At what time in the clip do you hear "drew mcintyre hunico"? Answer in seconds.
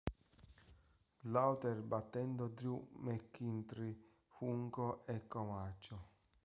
2.47-5.05